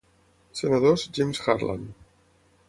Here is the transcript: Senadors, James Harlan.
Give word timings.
Senadors, 0.59 1.03
James 1.19 1.37
Harlan. 1.45 1.87